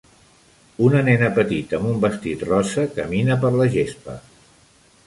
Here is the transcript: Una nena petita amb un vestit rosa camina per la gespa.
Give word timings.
Una 0.85 1.01
nena 1.09 1.29
petita 1.35 1.79
amb 1.81 1.91
un 1.91 2.01
vestit 2.07 2.47
rosa 2.51 2.87
camina 2.99 3.39
per 3.47 3.57
la 3.61 3.71
gespa. 3.79 4.19